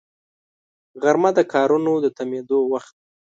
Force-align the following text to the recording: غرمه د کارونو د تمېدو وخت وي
غرمه 1.01 1.31
د 1.37 1.39
کارونو 1.53 1.91
د 2.03 2.05
تمېدو 2.17 2.59
وخت 2.71 2.93
وي 2.97 3.01